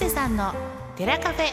[0.00, 0.54] 瀬さんの
[0.96, 1.52] テラカフェ。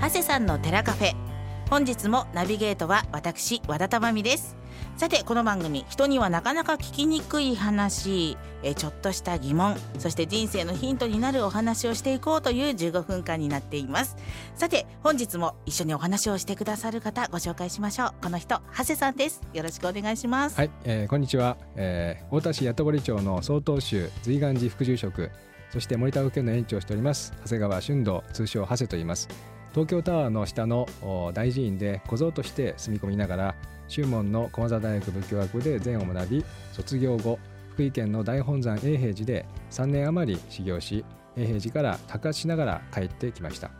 [0.00, 1.29] 長谷さんのテラカフェ。
[1.70, 4.56] 本日もナビゲートは私和田珠美です。
[4.96, 14.16] さてこの番組人にはなかなか聞きにくい話えちょっとした疑問そして人生のヒントになるお話をしていこうという15分間になっています。
[14.56, 18.14] さて本日も一緒にお話をしてくださる方ご紹介しましょう。
[18.20, 19.40] この人長谷さんです。
[19.54, 20.56] よろしくお願いします。
[20.56, 25.30] はい、えー、こんにちは、えー、太田市八堀町の曹洞宗随願寺副住職
[25.72, 29.59] そして森田保健の園長をしております長谷川俊道通称長谷と言います。
[29.72, 30.86] 東京タワーの下の
[31.32, 33.54] 大寺院で小僧として住み込みながら
[33.88, 37.38] 宗門の駒沢大学仏教学で禅を学び卒業後
[37.70, 41.04] 福井県の大本山永平寺で3年余り修行し
[41.36, 43.70] 永平寺から高しながら帰ってきました。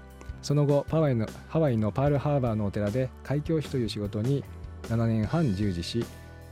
[0.43, 4.42] その後ハワイのハワイのパールハーバーのお寺で開教師という仕事に
[4.84, 6.05] 7年半従事し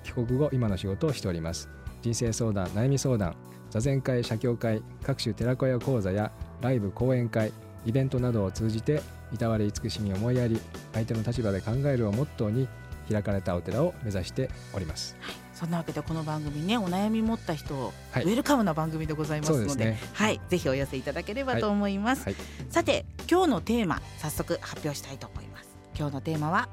[0.05, 1.71] 帰国後今の仕事をしております。
[2.03, 3.35] 人生相談悩み相談
[3.71, 7.53] 座禅会写経会各種寺子屋講座やライブ講演会
[7.87, 10.61] イベントなどを通じていたわり慈しみ思いやり
[10.93, 12.69] 相手の立場で考えるをモットーに
[13.11, 15.17] 開かれたお寺を目指しております。
[15.21, 22.35] はい、そんなわけでこの番組ねお悩み持った人をウェルカムな番組でございますので,はい、でね、はい、ぜひお寄せいただければと思います、はい。
[22.35, 25.69] はい、さて今日のテーマ早速発表したいと思います。
[25.97, 26.69] 今日のテーマは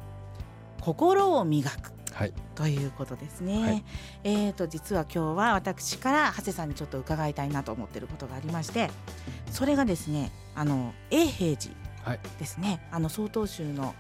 [0.82, 1.96] 心を磨く。
[2.14, 3.62] はい、ということですね。
[3.62, 3.84] はい、
[4.24, 8.90] えっ、ー、と実は今日は私から長谷さんにちょっと伺いたいなと思っていることがありまして、
[9.56, 11.74] それがですね、あの永平寺
[12.38, 13.96] ですね、はい、あの曹洞宗の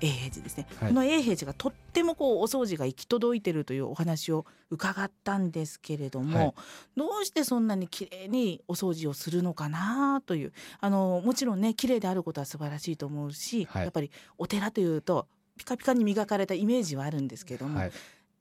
[0.00, 6.54] 永平寺ですね、はい、この永平寺がとってもこうお掃除が行き届いてるというお話を伺ったんですけれども、はい、
[6.96, 15.26] どうしてそんなに綺麗にお掃除をするのかなというあのもちろんね綺麗であることは素晴らしいと思うし、はい、やっぱりお寺というと
[15.58, 17.80] ピカピカに磨かれたイメージはあるんですけども、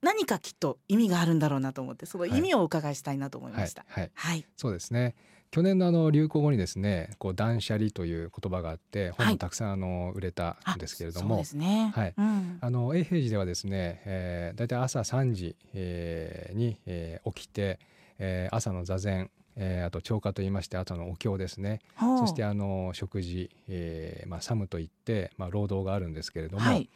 [0.01, 3.85] 何かきっと意味があるんだろうなと思ってその意味をお伺いしたいなと思いました。
[3.87, 4.45] はい、はい。
[4.57, 5.15] そうですね
[5.55, 11.93] 去年のあの流行語にですねこう断捨離という言葉があって本もたくさんあの売れたんですけれども、はいね。
[11.95, 12.13] はい。
[12.17, 17.79] うん、あの永平寺ではですね、えー、大体朝3時、えー、に、えー、起きて、
[18.19, 21.79] えー、朝の座禅えー、あと朝課といいまして朝のお経ですね。
[21.97, 26.89] そしてあの食事、えーまあ、サムといって、まあ、労働があるんですけれども、はい。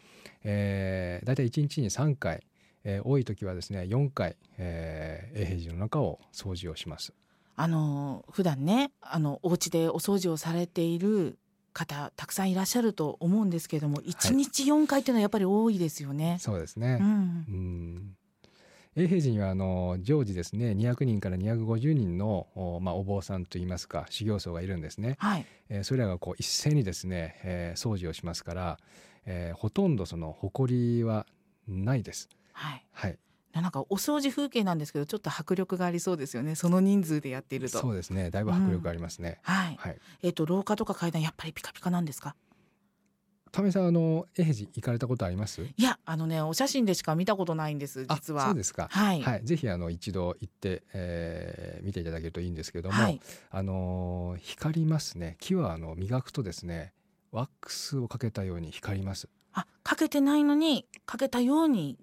[0.43, 2.43] えー、大体1日に3回、
[2.83, 7.13] えー、多い時はですね4回、えー、永平寺の中を掃除をします。
[7.61, 11.37] あの普段ねあのお家でお掃除をされている
[11.73, 16.37] 方たくさんいらっしゃると思うんですけれども1日4回っていうのはやっぱり多いですよね。
[16.39, 18.15] そうですね、うん、うん。
[18.95, 25.17] 永平寺にはあの常時ですね200人から250人のお,、まあ、お坊さんといいますか修行僧がいるんですね。
[25.19, 25.45] はい。
[25.67, 28.77] えー、それらがこう一斉にですね、えー、掃除をしますから、
[29.25, 31.25] えー、ほとんどその埃は
[31.67, 32.29] ないです。
[32.53, 33.17] はい、はい
[33.53, 36.55] なんかお掃除風景なんですけどちょっと迫力がありそうですよね。
[36.55, 37.79] その人数でやっていると。
[37.79, 38.29] そうですね。
[38.29, 42.35] だいぶ迫力ありますね、うん、はい、はい、えっ、ー、と廊下とか階段やっぱりピカピカなんですか？
[43.51, 45.63] タメさんあの永平寺行かれたことあります？
[45.63, 48.45] いやあのねお写真でしか見たことないんです実は。
[48.45, 48.87] そうですか。
[48.91, 55.37] はい、はい、ぜひあの一度行って、えー、見ていただけるといいんですけども、はい、あの光りますね。
[55.39, 56.93] 木はあの磨くとですね
[57.31, 59.27] ワックスをかけたように光ります。
[59.53, 61.97] あかけてないのにかけたように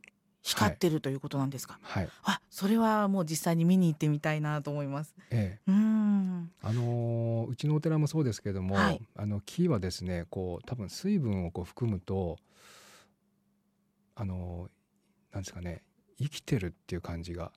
[0.46, 1.78] 光ってるということなんですか？
[1.82, 2.08] はい。
[2.22, 5.14] あ、それはもう実際に見に行ってみたいなと思います。
[5.30, 5.70] ええ。
[5.70, 6.50] うん。
[6.62, 12.38] あのうちのお寺もそうですけれども、はい、あの木はですね、こう多分水分をこう含むと、
[14.14, 14.68] あの
[15.32, 15.82] なんですかね、
[16.18, 17.50] 生きてるっていう感じが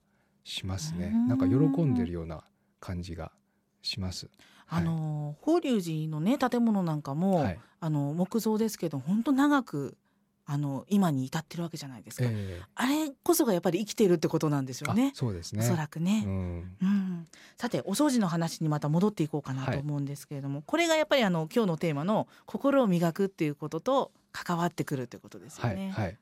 [0.43, 1.11] しますね。
[1.27, 2.43] なんか喜んでるような
[2.79, 3.31] 感じが
[3.83, 4.29] します。
[4.67, 9.97] あの、法隆寺のね建物なんかも、はい、あの木造ですけど本当長く
[10.51, 15.11] あの今に至ってるわけじゃないですか、えー、あれこそがやっぱり生きているってことなんですよね。
[15.13, 15.63] そうですね。
[15.63, 25.91] おそらくね、うん、うん、さてお掃除の話にまた戻っていこうかなと思うんですけれども、はい、これがやっぱりあの今日のテーマの心を磨くっていうことと関わってくるということですよね。
[25.91, 26.17] はい、はい、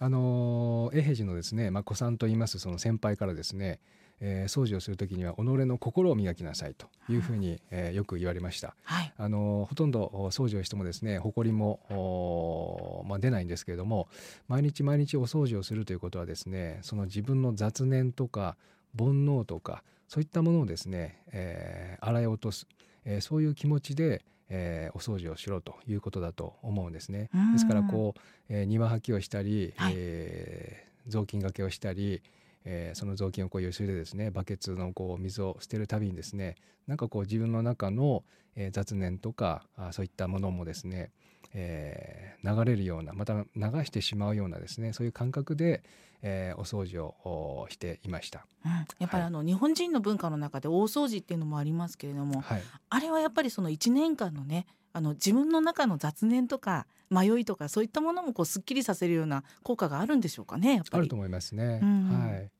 [0.00, 3.80] あの永平寺のですね、まあ、子さんと言いますその先輩からですね
[4.20, 14.08] えー、掃除をする時には己の心を磨きなさいというふうに、えー、よく言われました、はい、あのほとんど掃除をしてもですね埃も、まあ、出ないんですけれども
[14.48, 18.56] 毎日毎日お掃除をするということはですねその自分の雑念とか
[18.98, 22.66] 煩悩とかそういったものをですね、えー、洗い落とす、
[23.04, 27.30] えー、そういう気持ちでえー、お掃除をしろということだと思うんですね。
[27.52, 32.22] ですからこう、えー、庭掃きをしたり、はい、えー、雑巾がけをしたり、
[32.68, 38.24] えー、その雑巾をこうゆすいでですねバケツのこう水を捨てるたびにですねなんかこう自分の中の、
[38.56, 41.12] えー、雑念とかあそういったものもですね、
[41.54, 43.44] えー、流れるようなまた流
[43.84, 45.84] してしまうようなですねそういう感覚で、
[46.22, 61.80] えー、お掃除をしていました、うん、やっぱりあの、はい、日本人の文化の中で大掃除っていうのもありますけれども、はい、あれはやっぱりその1年間のねあの自分の中の雑念とか迷いとかそういったものもこうすっきりさせるような効果があるんでしょうかねあると思いますね。
[61.82, 62.50] うん、はい。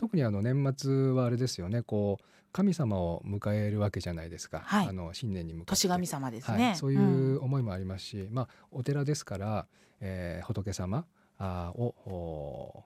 [0.00, 1.82] 特にあの年末はあれですよね。
[1.82, 4.62] こう神様を迎えるわけじゃないですか。
[4.64, 5.70] はい、あの新年に向かって。
[5.72, 9.66] 年神様ですね、はい、そういう思いもありますし、うん、まあお寺ですから、
[10.00, 11.04] えー、仏様
[11.38, 11.94] を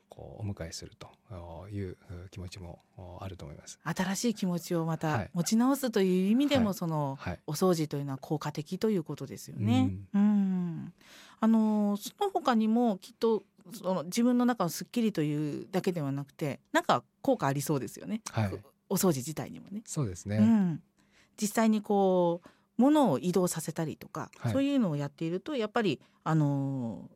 [0.08, 1.08] こうお迎えすると
[1.68, 1.96] いう
[2.32, 2.80] 気持ちも
[3.20, 3.78] あると思います。
[3.84, 9.92] 新しい気持ちをまた持ち直すという意味でも、はい、その、はい、お掃除というのは効果的ということですよね。
[10.14, 10.92] うん、うん
[11.38, 18.20] あのその他にもきっとその自分の中のすっきりというだけではなくてなんか効果ありそうですよね。
[18.30, 18.52] はい、
[18.88, 19.82] お掃除自体にもね。
[19.86, 20.36] そうですね。
[20.36, 20.82] うん、
[21.40, 27.08] 実際にこう物を移動させたりとか、そういうのをやっているとやっぱりあの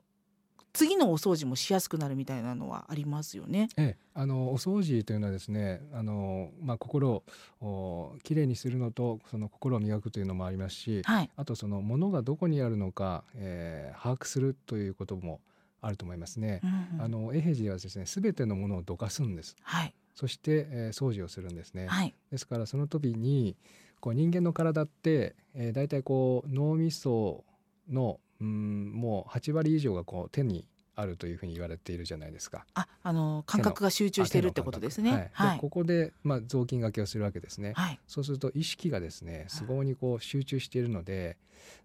[0.73, 3.69] 次のお掃除もしやすくなるみたいなのはありますよね。
[3.77, 7.25] ええ、あのお掃除というのはですね、あのまあ心
[7.61, 15.41] をきれいにするのとその心を磨くというのもありますし、はい、あとその物がどこにあるのか、えー、把握するということも
[15.81, 16.61] あると思いますね。
[16.63, 19.57] うんうん、あの永平寺はですね、すべてのものをどかすんです。
[19.63, 19.95] はい。
[20.15, 21.87] そして、えー、掃除をするんですね。
[21.87, 22.15] はい。
[22.31, 23.57] ですからその時に
[24.01, 27.45] こう人間の体って、えー、だいたいこう脳みそ
[27.89, 30.67] のうんもう8割以上がこう手に
[30.97, 32.67] あるというふうに言われているじゃないですか。
[32.75, 35.31] あ、あの感覚が集中しているってことですね。
[35.33, 35.51] はい。
[35.51, 37.73] はい、ここでまあ雑巾がけをするわけですね。
[37.77, 38.01] はい。
[38.09, 41.37] そうすると意識がですね、すごいにこう集中しているので、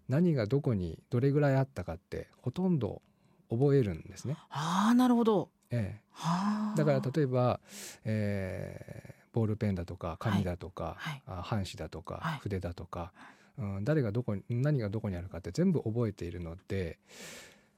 [0.08, 3.02] 何がどこにどれぐらいあったかってほとんど
[3.50, 4.36] 覚えるんですね。
[4.50, 5.50] ああ、なるほど。
[5.70, 6.00] ええ。
[6.10, 6.76] はあ。
[6.76, 7.60] だから例えば、
[8.04, 13.12] えー、ボールペンだとか紙だとか、はい、あ半紙だとか、筆だとか。
[13.56, 16.98] うん、誰がどこに何がどこにあるかって全部覚えているので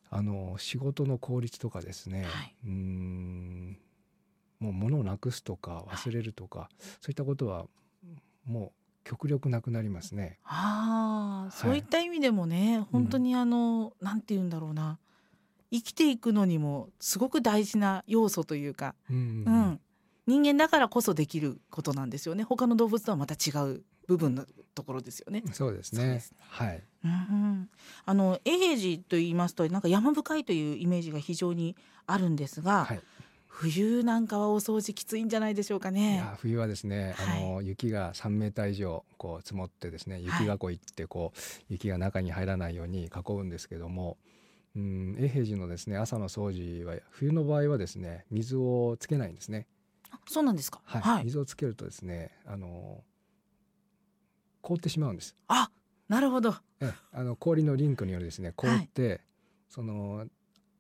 [0.09, 3.79] あの仕事の効率とかですね、はい、うん
[4.59, 7.67] もう物をなくすとか忘れるとか、はい、そういったことは
[8.47, 8.73] もう
[9.05, 10.39] 極力なくなりますね。
[10.45, 14.99] ああ、そういった意味でもね、本当にあの、うん、なんて言うんだろうな
[15.77, 19.81] 生きていくのにもすごく大事な要素というか、うん、うんうん、
[20.27, 24.45] 人間だからこそできることなんですよね他の動物とはまた違う部分の
[24.75, 25.43] ところですよね。
[25.53, 26.21] そうですね。
[26.21, 26.83] すねはい。
[27.05, 27.69] うん、
[28.05, 31.77] あの永平寺と言いますとなんか山深いというイメージが非常に
[32.07, 33.01] あるんですが、はい、
[33.47, 36.23] 冬なんかはお掃除きついんじゃないでしょうかね。
[36.39, 44.19] 冬はですね、あの、はい、雪が3メーター以上こう積もってですね、雪囲いってこう、雪が中に入らないように囲うんですけども。
[44.77, 49.67] うん、永平寺のですね朝の掃除は冬の場合はですね水をつけないんですね。
[50.29, 50.81] そうなんですか？
[50.85, 51.01] はい。
[51.03, 53.03] はい、水をつけるとですねあの
[54.61, 55.35] 凍ってしまうんです。
[55.49, 55.71] あ
[56.09, 56.55] なるほど。
[56.81, 59.21] えあの氷のリンクによるですね凍って、はい、
[59.69, 60.27] その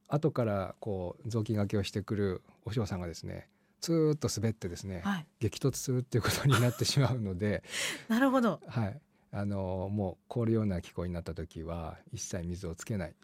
[0.08, 3.48] 後からこう雑巾がけをしてくるお嬢さんがですね
[3.80, 7.62] ずーっと滑ってですね、はい、激突するっていうことになってしまうので
[8.08, 9.00] なるほど、はい、
[9.32, 13.14] あのもう凍るような気候になった時は一切水をつけない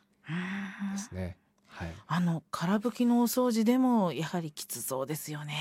[0.92, 1.36] ですね。
[1.66, 5.54] はい、あの空拭きのお掃除でもやはりきつそうですよね。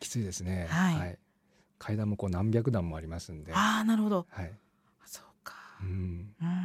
[0.00, 0.66] きついですね。
[0.70, 1.18] はい、はい
[1.78, 3.52] 階段もこう何百段もありますんで。
[3.54, 4.26] ああ、なるほど。
[4.30, 4.52] はい。
[5.04, 5.54] そうか。
[5.82, 6.34] うん。
[6.40, 6.56] うん。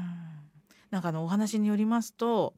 [0.90, 2.54] なんかあのお話によりますと、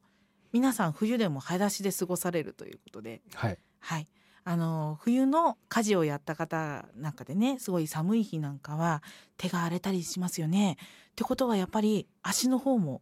[0.52, 3.22] 皆さん冬でも裸足で過ごされるということで。
[3.34, 3.58] はい。
[3.80, 4.08] はい。
[4.46, 9.02] あの冬の家事をやった方なんかでねすごい寒い日なんかは
[9.38, 10.76] 手が荒れたりしますよね。
[11.12, 13.00] ってことはやっぱり足の方も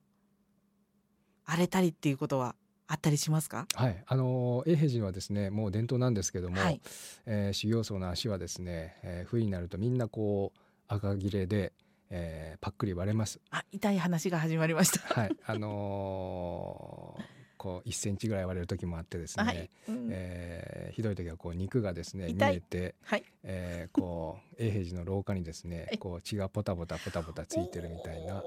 [1.45, 2.55] 荒れたりっていうことは
[2.89, 3.67] あったりしますか？
[3.75, 4.05] はい。
[4.07, 6.81] あの永平寺はですねもう伝統なんですけども、はい、
[7.27, 10.59] えー、修行僧の足はですね、えー、冬になるとみんなこう
[10.89, 11.73] 赤切れで、
[12.11, 13.41] えー、パックリ割れます。
[13.51, 15.21] あ痛い話が始まりました。
[15.21, 15.37] はい。
[15.47, 19.71] あのーこう1センチぐらい割れる時もあってですね、はい。
[19.89, 28.43] うん、えー、ひどい時はこう肉がですね見えて、はい、えー、こう永平寺の廊下にですねこう血がポタポタポタポタついてるみたいな、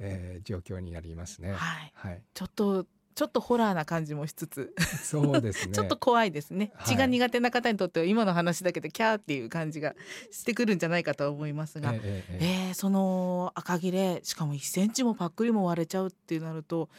[0.00, 1.52] えー、状況になりますね。
[1.52, 4.74] はい、はい、ちょっとちょっとホラーな感じもしつつ。
[5.02, 5.72] そうですね。
[5.76, 9.94] ちょっと怖いですね、血が苦手な方にとっては今の話だけでキャーっていう感じが
[10.30, 16.90] してくるんじゃないかと思いますが、えー、えー、その赤切れしかも1センチもパックリも割れちゃうってなると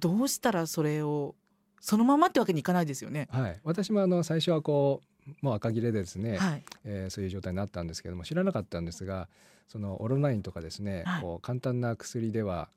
[0.00, 1.34] どうしたらそれを
[1.80, 3.28] そのままってわけにいかないですよね。
[3.30, 9.28] はい、私もあの最初はこうもう赤切れでですね、はい、えー、そういう状態になったんですけども知らなかったんですが
[9.68, 12.68] そのオロナインとかですね、はい、こう簡単な薬では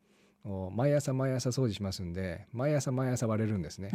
[0.75, 3.91] 毎朝毎朝掃除しますんで毎朝毎朝割れるんですね。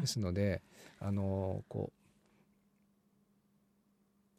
[0.00, 0.62] ですので
[1.00, 1.92] あのこ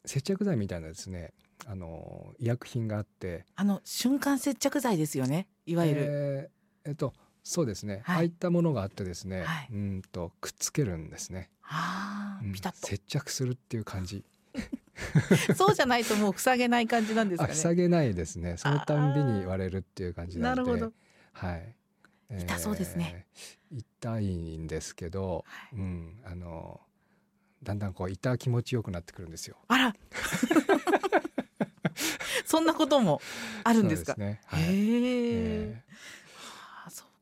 [0.04, 1.32] 接着剤みたいなですね
[1.66, 3.44] あの医薬品があって。
[3.56, 11.50] あの瞬間接着剤ですよねいわゆる、えー、えっとそうですね、はい、ああいったものがあってですね、はい、うんとくっつけるんですね。
[11.62, 14.24] ああ、ピタッと、接着するっていう感じ。
[15.56, 17.54] そうじゃないともう塞げない感じなんですかね。
[17.54, 18.56] 塞げないですね。
[18.56, 20.70] そのたんびに割れるっていう感じなので。
[20.70, 20.92] なるほど。
[21.32, 21.74] はい。
[22.42, 23.26] 痛そうですね。
[23.72, 26.80] えー、痛いんですけど、はい、うん、あの
[27.62, 29.56] だんだんこう痛気持ちよくなってくるんですよ。
[29.68, 29.94] あら。
[32.44, 33.20] そんなことも
[33.64, 34.14] あるんですか？
[34.14, 35.82] すね、はい、へえ。
[36.19, 36.19] そう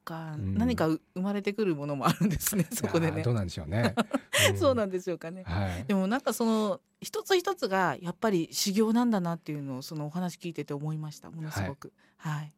[0.09, 2.67] か、うん、何か生まれてくるものもあるんですね。
[2.73, 3.23] そこでね。
[3.23, 3.95] どうなんでしょうね。
[4.50, 5.43] うん、そうなんでしょうかね。
[5.45, 11.31] はい、でもなんかその一つ一つがやっぱり修行なんだなっていうのをそのお話聞いてて思いました。
[11.31, 11.93] ものすごく。
[12.17, 12.53] はい、はい、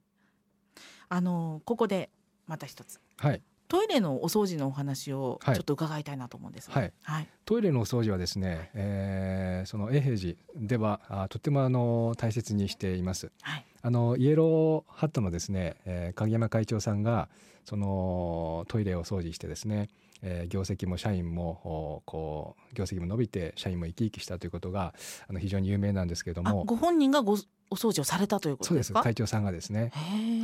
[1.09, 2.11] あのここで
[2.47, 3.01] また一つ。
[3.19, 3.43] はい。
[3.71, 13.31] トイレのお掃除のお話をちょっと伺いたいなと思うんです、はい、はい、トイレのお掃除はですね、えー、その永平寺ではあとてもあの大切にしています。
[13.43, 17.29] はい、あのイエローハットのですね、えー、影山会長さんが
[17.65, 19.89] そのトイレを掃除してですね、
[20.23, 24.95] えー、業績も社員もこう業績も伸びて社員も生き生きしたということが
[25.29, 26.65] あの非常に有名なんですけれども。
[26.65, 27.37] ご本人がご
[27.71, 29.03] お掃除をされたということですか？
[29.03, 29.93] 会長さんがですね、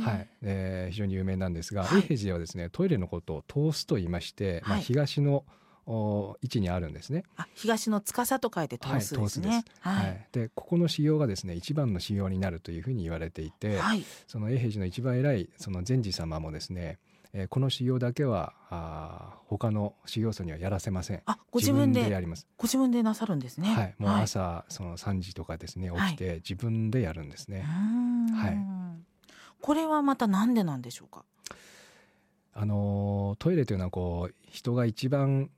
[0.03, 0.27] はい。
[0.41, 5.43] えー、非常に有名なんですが、はい、永平寺はですねトイレのことを通すと言いまして、はい、まあ、東の
[5.85, 7.23] お位置にあるんですね。
[7.37, 9.63] あ東の司と書いて通すですね。
[9.79, 16.97] はい、はい、でここの修行がですね一番の修行になるというふうに言われていて、はい、その永平寺の一番偉いその善治様もですね
[17.39, 21.21] えー、この修行だけはあ他の修行僧にはやらせません。
[21.27, 22.47] あ、ご自分でやります。
[22.57, 23.69] ご自分でなさるんですね。
[23.69, 27.61] はい、もう朝、はい、その三時とかですね起きて自分でやるんですね。
[27.61, 28.57] はい。
[29.61, 31.25] これはまたなんでなんでしょうか？
[32.55, 35.51] あのトイレというのはこう人が一番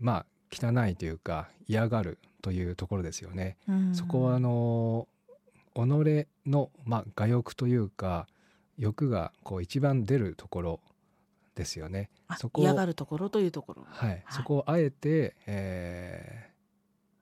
[0.00, 3.58] まあ汚いというか嫌がるというところですよね。
[3.92, 5.06] そこはあの
[5.74, 5.80] 己
[6.46, 8.26] のまあ我欲というか
[8.78, 10.80] 欲がこう一番出るところ
[11.58, 12.08] ですよね。
[12.38, 13.86] そこ嫌がるところというところ。
[13.88, 16.50] はい、はい、そこをあえて、え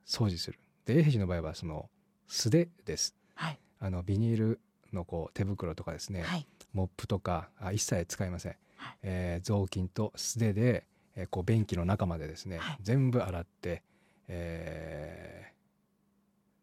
[0.05, 0.59] ー、掃除する。
[0.85, 1.89] で永平寺の場合はその
[2.27, 3.15] 素手です。
[3.33, 4.61] はい、あのビニール
[4.93, 8.55] のこう手袋とかですね、はい、モップとかあ一切使いません。
[8.75, 13.81] はい、えー、雑巾と素手で、えー、こう便器の中までですね、はい、全部洗って、
[14.27, 15.51] え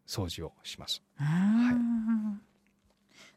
[0.06, 1.02] ー、掃除をします。
[1.16, 2.53] はい。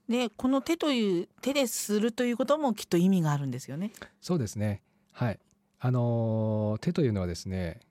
[0.10, 3.92] でこの手という手でするということもきっと意味があるんですよね。
[4.22, 4.82] そうですね。
[5.12, 5.40] はい。
[5.80, 7.82] あのー、手というのはですね。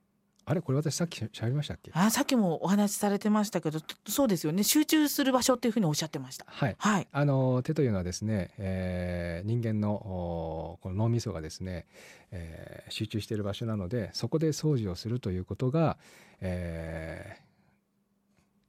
[0.48, 1.90] あれこれ私さっき喋りましたっけ？
[1.92, 4.62] あさっきもお話しされてましたけど、そうですよね。
[4.62, 6.46] 集中する場所っていうふうにおっしゃってました。
[6.48, 6.76] はい。
[6.78, 7.08] はい。
[7.10, 11.86] あのー、手というのはですね、えー、人間のこの脳みそがですね、
[12.30, 15.98] えー、集中している場所なので、そこで掃除をするということが、
[16.40, 17.42] えー、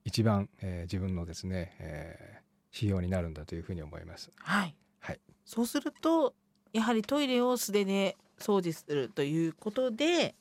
[0.03, 2.46] 一番、えー、自分のですね、えー、
[2.77, 4.31] 指標になるんだというふうに思います。
[4.37, 4.75] はい。
[4.99, 5.21] はい。
[5.45, 6.35] そうすると
[6.73, 10.35] やはりトイレを素手で掃除するということで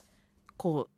[0.57, 0.88] こ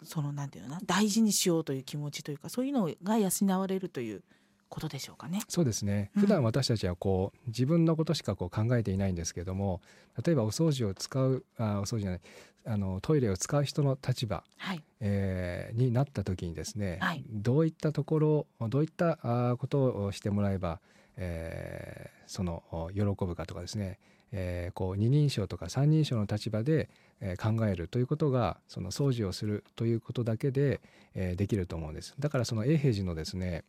[0.00, 4.22] うそのなんていうのな大事にしようという気持ちというかそういうのが養われるという
[4.68, 5.40] ことでしょうかね。
[5.48, 6.10] そうですね。
[6.16, 9.80] 普段私たちはこう、うん、自分のことしかこう考えていないんですけども、
[10.24, 12.20] 例えばお掃除を使うあお掃除じゃない
[12.66, 20.80] あのトイレを使う人の立場、はい、えー、になった時にですね、はい、どういったところどういったあことをしてもらえば、
[21.16, 22.62] えー、その
[22.94, 23.98] 喜ぶかとかですね、
[24.32, 30.80] えー、こう二人称とか三人称の立場で、えー、考えるということがその掃除をするということだけで、
[31.14, 32.14] えー、できると思うんです。
[32.18, 33.64] だからその永平寺のですね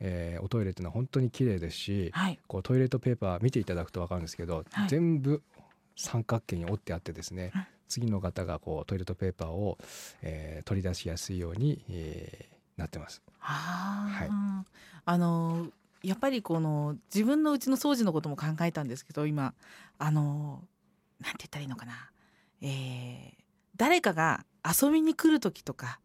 [0.00, 5.42] えー、おトイレっていうのは本当に綺麗ですし、はい、こうトイレットペーパー見ていただくと分かるんですけど、はい、全部
[5.96, 7.52] 三角形に折ってあってですね、
[7.88, 9.78] 次の方がこうトイレットペーパーを、
[10.22, 13.22] えー、取り出しやすいように、えー、なってます。
[13.38, 14.28] はい、
[15.04, 15.68] あの
[16.02, 19.54] やっぱりこの自分のうちの掃除のことも考えたんですけど今。
[19.98, 20.62] あの
[21.20, 22.10] なんて言ったらいいのかな、
[22.62, 23.42] えー、
[23.76, 25.98] 誰かが遊びに来る時とか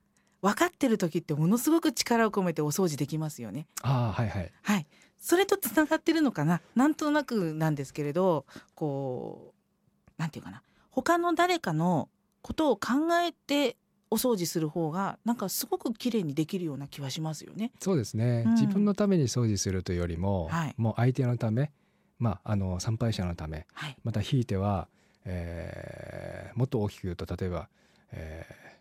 [0.43, 3.65] 分かってる時ってものすごく力を込めてお掃除できますよね。
[3.81, 4.51] あはいはい。
[4.62, 4.85] はい。
[5.17, 6.62] それとつながってるのかな？
[6.75, 8.45] なんとなくなんですけれど、
[8.75, 10.62] こうなんていうかな？
[10.91, 12.09] 他の誰かの
[12.41, 13.77] ことを考えて
[14.12, 17.71] お掃除する方がなんかすごく綺麗にできるような気はしますよね。
[17.79, 18.43] そうですね。
[18.45, 21.71] うん、自分のために掃除するというよりも、はい、もう相手のため、
[22.19, 24.89] まああの参拝者のため、はい、またひいては、
[25.23, 27.69] えー、もっと大きく言うと例えば、
[28.12, 28.72] えー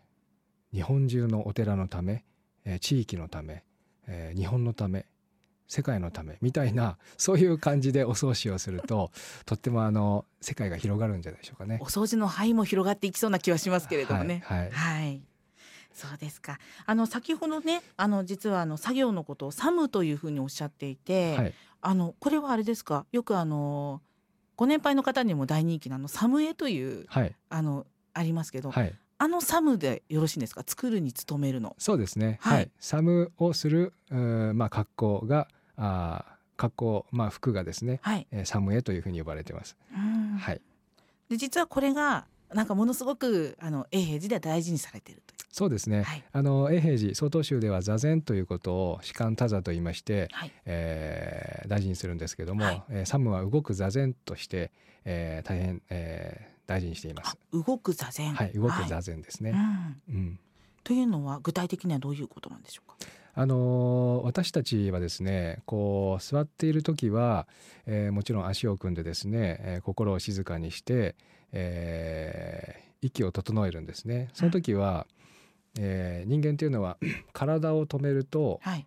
[0.73, 2.25] 日本中のお寺のため、
[2.65, 3.63] えー、地域のため、
[4.07, 5.05] えー、日本のため
[5.67, 9.11] 世界のためみたいなそういう感じでお掃除をすると
[9.45, 11.79] とってもあの世界が広がるんじゃないでしょうかね。
[11.81, 14.43] お掃除の範囲も広がっていきそうな気はしますけれどもね。
[14.45, 15.21] はい、はい、はい
[15.93, 16.57] そうですか。
[16.87, 23.05] あの先ほどね、あの実はあの作業のことをサムというふうにおっしゃっていて、はい、あのこれはあれですか？
[23.11, 24.01] よくあの
[24.55, 30.63] ご年配の方にも大人気なのサムエという、はい、あのありますけど、はい、あのサムでよろしいんですか？
[30.67, 31.77] 作るに努めるの。
[31.79, 32.39] そうですね。
[32.41, 32.69] はい。
[32.77, 36.25] サムをするまあ格好があ
[36.57, 39.77] 格好まあ服がですね、はい、えー、サムエというふうに呼ばれてます。
[40.39, 40.61] はい。
[41.29, 54.71] で実はこれがなんかものすごくあの永平寺では大事にされているとそうですね、はい、あの永平寺曹洞宗では座禅ということを士官多座と言いまして、はい、えー、大事にするんですけども、はい、えー、サムは動く座禅として、
[55.05, 57.37] えー、大変、えー、大事にしています。
[57.51, 58.33] 動く座禅。
[58.33, 59.51] はい動く座禅ですね、
[60.09, 60.39] うん、うん、
[60.83, 62.95] というのは具体的にはどういうことなんでしょうか？
[63.35, 67.47] あの私たちはですねこう座っている時は、
[67.87, 71.15] えー、もちろん足を組んでですね、えー、心を静かにして、
[71.51, 74.29] えー、息を整えるんですね。
[74.33, 75.07] その時は、
[75.79, 76.97] えー、人間というのは
[77.33, 78.85] 体を止めると、はい、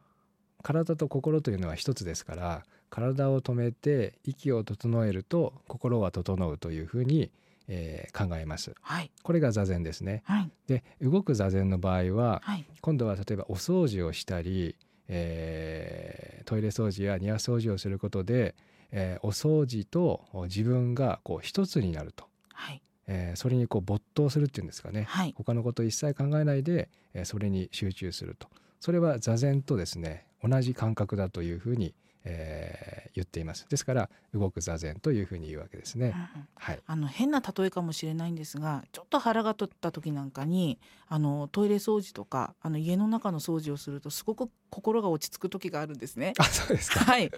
[0.63, 7.33] 体と心というのは一つですから体を止めて息を整えると心は整うというふうに、
[7.69, 12.43] えー、考えます、はい、これが座禅ですね、はい、で動く座禅の場合は、
[12.81, 14.77] 今度は例えばお掃除をしたり、
[15.09, 18.55] えー、トイレ掃除や庭掃除をすることで、
[18.93, 22.83] えー、お掃除と自分がこう一つになると、はい。
[23.09, 28.49] えー、それにこう没頭するっていうんですかね、はい、他のことを一切考えないで、えー、それに集中すると。
[28.81, 31.95] それは座禅とですね同じ感覚だというふうに、
[32.29, 33.67] えー、言っています。
[33.69, 40.79] ですから動く座禅というふうに言うわけですね、うん、はい、あの変な例えかもしれないんですがちょっと腹が立った時なんかに
[41.09, 46.33] あのトイレ掃除とかあの家の中の掃除をするとすごく心が落ち着く時があるんですね。
[46.39, 47.31] あそうですか、はい、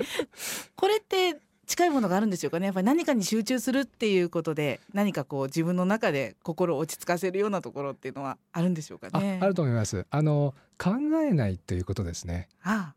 [0.74, 2.66] これって近いものがあるんでしょうかね。
[2.66, 9.38] やっぱり何かに集中するっていうことで何かこう自分の中で心を落ち着かせるようなところっていうのはあるんでしょうかね。
[9.42, 10.06] あると思います。
[10.10, 12.48] あの考えないということですね。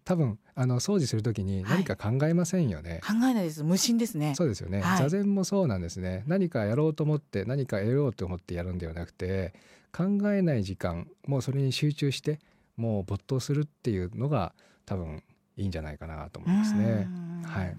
[0.06, 3.62] 多分あの掃除するときに何か考えませんよね、はい、考えないです。
[3.66, 4.36] 無心ですね。
[4.36, 6.24] そうですよね、はい、座禅もそうなんですね。
[6.26, 9.54] 何かやろうと思って何か得ようと思ってやるんではなくて
[9.92, 12.40] 考えない時間もうそれに集中して
[12.78, 14.54] もう没頭するっていうのが
[14.86, 15.24] 多分
[15.58, 17.10] いいんじゃないかなと思いますね。
[17.44, 17.76] はい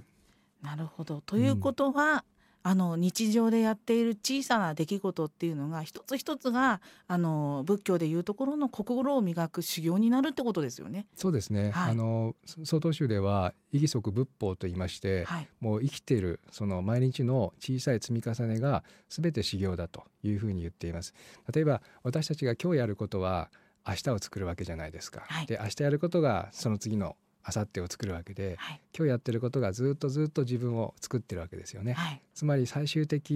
[0.62, 2.20] なるほどということは、うん、
[2.62, 11.06] あの日常でやっている小さな出来事っていうのが一つ一つがあの仏教でいうところの心を磨く修行になるってことですよね。
[11.16, 11.72] そうですね。
[11.72, 21.14] はい、あの曹洞宗では意義足仏法と言いまして、はい、もう生きているその毎日の小さい積み重ねが全て修行だというふうに言っています。
[21.52, 23.50] 例えば私たちが今日やることは
[23.86, 25.24] 明日を作るわけじゃないですか。
[25.26, 31.94] はい、で明日やることがその次の明後日を作るわけで、はい、今日やってることがずっとずっと自分を作ってるわけですよね。
[31.94, 33.32] はい、つまり最終的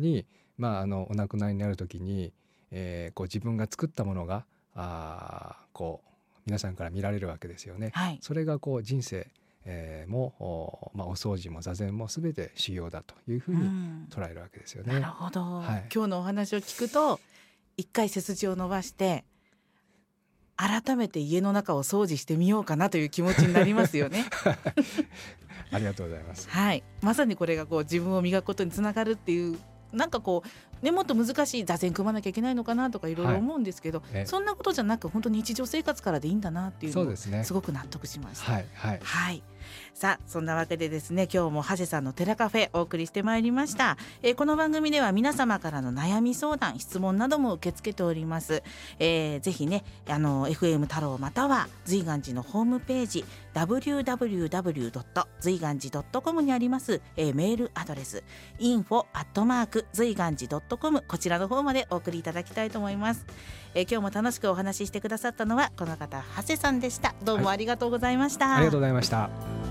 [0.00, 0.26] に、
[0.58, 2.32] まあ、あのお亡くなりになる時に、
[2.70, 6.08] えー、こう自分が作ったものがあこう
[6.46, 7.90] 皆さんから見られるわけですよね。
[7.94, 9.28] はい、それがこう人生
[9.64, 13.60] えー、もお,、まあ、お掃除も座禅もすべて修行だというふうに
[14.10, 14.94] 捉えるわけですよね。
[14.94, 17.20] なるほど、はい、今日のお話を聞くと
[17.76, 19.24] 一回背筋を伸ばして
[20.62, 24.24] 改めて家の中を掃除してみようかなという気持ちになりますよね。
[25.72, 26.48] ありがとうございます。
[26.48, 29.58] はい、まさにこれがこう自分を磨くことにつながるっていう
[29.92, 30.42] なんかこ
[30.80, 38.52] うねもっと難しい座禅組まなきゃいけないのかなとかいろいろ思うんですけど、はいそんなことじゃなく本当に日常生活からでいいんだなっていうのをすごく納得しました。
[38.52, 39.42] はい、はい、はい
[39.94, 48.62] さあそんなわけでですね今日も長谷さんのテラカフェお送りしてまいりました、えー、この番組では皆様からの悩み相談質問なども受け付けております、
[48.98, 53.24] えー、ぜひねあの FM 太郎または随願寺のホームページ
[53.54, 55.26] www.
[55.40, 58.24] 随願寺 .com にあります、えー、メールアドレス
[58.58, 63.26] info アットマーク随願寺 .com こちらの方までお送りいただきたいと思います、
[63.74, 67.14] えー、今日も楽しくお話ししてくださったのはこの方長谷さんでした。
[67.22, 69.61] どうもありがとうございました、はい、ありがとうございました。